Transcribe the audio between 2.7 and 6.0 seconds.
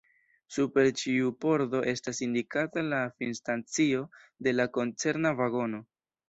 la finstacio de la koncerna vagono.